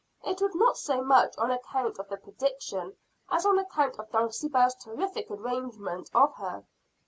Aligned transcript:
It 0.23 0.41
was 0.41 0.55
not 0.55 0.77
so 0.79 1.03
much 1.03 1.37
on 1.37 1.51
account 1.51 1.99
of 1.99 2.09
the 2.09 2.17
prediction, 2.17 2.97
as 3.29 3.45
on 3.45 3.59
account 3.59 3.99
of 3.99 4.09
Dulcibel's 4.09 4.73
terrific 4.83 5.29
arraignment 5.29 6.09
of 6.15 6.33
her. 6.37 6.65